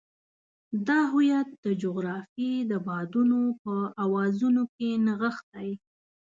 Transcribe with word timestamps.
دا 0.87 0.99
هویت 1.11 1.47
د 1.63 1.65
جغرافیې 1.81 2.53
د 2.71 2.73
بادونو 2.87 3.41
په 3.63 3.75
اوازونو 4.03 4.63
کې 4.75 4.89
نغښتی. 5.05 5.69